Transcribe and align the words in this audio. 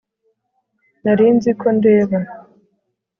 Nari 1.03 1.27
nzi 1.35 1.51
ko 1.59 1.67
ndeba 1.77 2.17